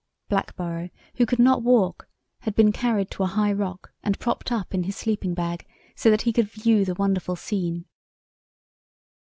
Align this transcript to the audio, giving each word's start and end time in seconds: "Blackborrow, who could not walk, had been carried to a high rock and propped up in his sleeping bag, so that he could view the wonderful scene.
"Blackborrow, 0.31 0.89
who 1.17 1.27
could 1.27 1.37
not 1.37 1.61
walk, 1.61 2.07
had 2.39 2.55
been 2.55 2.71
carried 2.71 3.11
to 3.11 3.21
a 3.21 3.27
high 3.27 3.51
rock 3.53 3.93
and 4.01 4.17
propped 4.19 4.51
up 4.51 4.73
in 4.73 4.81
his 4.85 4.95
sleeping 4.95 5.35
bag, 5.35 5.67
so 5.95 6.09
that 6.09 6.23
he 6.23 6.33
could 6.33 6.49
view 6.49 6.83
the 6.85 6.95
wonderful 6.95 7.35
scene. 7.35 7.85